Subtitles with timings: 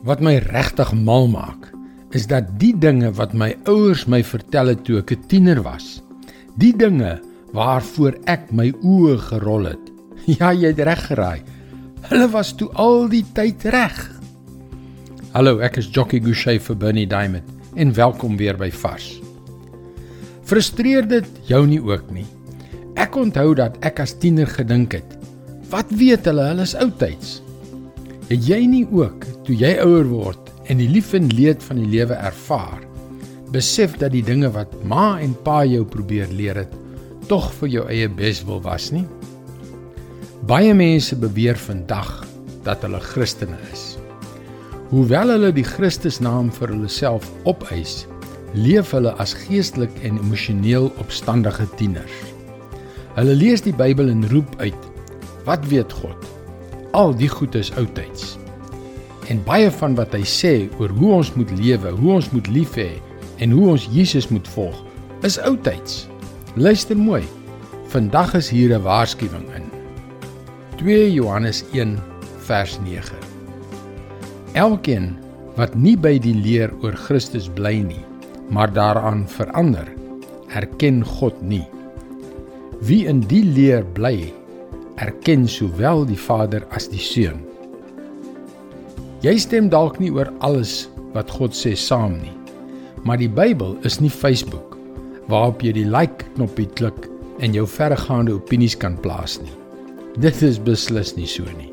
[0.00, 1.66] Wat my regtig mal maak,
[2.16, 6.00] is dat die dinge wat my ouers my vertel het toe ek 'n tiener was,
[6.56, 7.20] die dinge
[7.52, 9.84] waarvoor ek my oë gerol het.
[10.40, 11.40] Ja, jy het reg geraai.
[12.08, 13.96] Hulle was toe al die tyd reg.
[15.32, 17.44] Hallo, ek is Jockey Gouchee vir Bernie Diamond
[17.76, 19.20] en welkom weer by Vars.
[20.44, 22.26] Frustreer dit jou nie ook nie?
[22.96, 25.18] Ek onthou dat ek as tiener gedink het,
[25.68, 27.42] wat weet hulle, hulle is oudtyds.
[28.28, 31.88] Het jy nie ook toe jy ouer word en die lief en leed van die
[31.90, 32.84] lewe ervaar,
[33.50, 36.76] besef dat die dinge wat ma en pa jou probeer leer het,
[37.26, 39.02] tog vir jou eie beswil was nie?
[40.46, 42.12] Baie mense beweer vandag
[42.62, 43.96] dat hulle Christene is.
[44.92, 48.04] Hoewel hulle die Christusnaam vir hulself opeis,
[48.54, 52.22] leef hulle as geestelik en emosioneel opstandige tieners.
[53.18, 54.90] Hulle lees die Bybel en roep uit:
[55.42, 56.30] "Wat weet God?"
[56.92, 58.39] al die goed is oudtyds.
[59.30, 62.74] En baie van wat hy sê oor hoe ons moet lewe, hoe ons moet lief
[62.78, 62.90] hê
[63.38, 64.74] en hoe ons Jesus moet volg,
[65.26, 66.08] is oudtyds.
[66.58, 67.22] Luister mooi.
[67.94, 69.66] Vandag is hier 'n waarskuwing in.
[70.82, 71.98] 2 Johannes 1
[72.38, 73.16] vers 9.
[74.52, 75.16] Elkeen
[75.56, 78.04] wat nie by die leer oor Christus bly nie,
[78.50, 79.86] maar daaraan verander,
[80.48, 81.66] erken God nie.
[82.80, 84.32] Wie in die leer bly,
[84.96, 87.49] erken sowel die Vader as die Seun.
[89.20, 92.32] Jy stem dalk nie oor alles wat God sê saam nie.
[93.04, 94.78] Maar die Bybel is nie Facebook
[95.28, 97.04] waarop jy die like knoppie klik
[97.44, 99.52] en jou verregaande opinies kan plaas nie.
[100.24, 101.68] Dit is beslis nie so nie.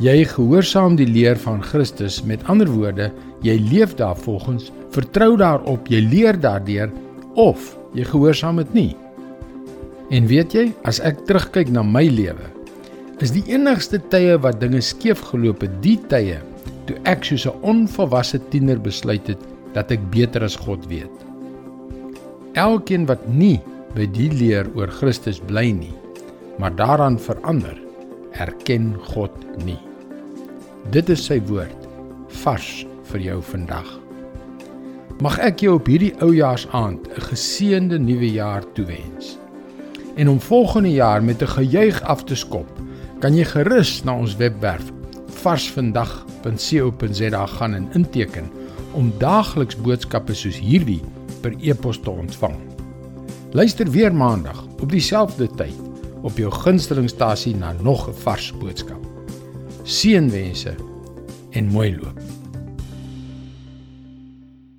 [0.00, 3.10] Jy gehoorsaam die leer van Christus, met ander woorde,
[3.44, 6.88] jy leef daarvolgens, vertrou daarop, jy leer daardeur
[7.36, 8.90] of jy gehoorsaam dit nie.
[10.10, 12.48] En weet jy, as ek terugkyk na my lewe,
[13.22, 16.38] is die enigste tye wat dinge skeef geloop het, die tye
[16.88, 19.42] toe ek soos 'n onvolwasse tiener besluit het
[19.74, 21.16] dat ek beter as God weet.
[22.54, 23.60] Elkeen wat nie
[23.94, 25.94] by die leer oor Christus bly nie,
[26.58, 27.78] maar daaraan verander,
[28.32, 29.32] erken God
[29.64, 29.78] nie.
[30.90, 31.88] Dit is sy woord
[32.42, 33.86] vars vir jou vandag.
[35.20, 39.36] Mag ek jou op hierdie oujaarsaand 'n geseënde nuwe jaar toewens.
[40.16, 42.79] En om volgende jaar met 'n gejuig af te skop,
[43.20, 44.88] kan jy gerus na ons webwerf
[45.42, 48.48] varsvandag.co.za gaan en inteken
[48.96, 51.02] om daagliks boodskappe soos hierdie
[51.44, 52.56] per e-pos te ontvang.
[53.52, 55.76] Luister weer maandag op dieselfde tyd
[56.24, 59.06] op jou gunstelingstasie na nog 'n vars boodskap.
[59.84, 60.74] Seënwense
[61.50, 62.39] en mooi loop.